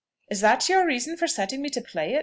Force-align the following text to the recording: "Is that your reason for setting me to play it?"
"Is 0.31 0.41
that 0.41 0.67
your 0.67 0.83
reason 0.83 1.15
for 1.15 1.27
setting 1.27 1.61
me 1.61 1.69
to 1.69 1.79
play 1.79 2.15
it?" 2.15 2.19